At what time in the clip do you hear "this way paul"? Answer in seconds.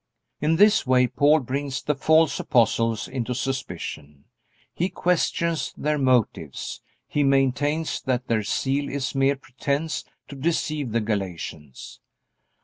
0.55-1.41